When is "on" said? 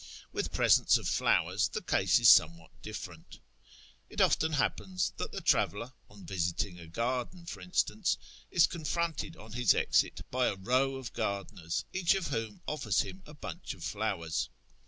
6.09-6.25, 9.37-9.51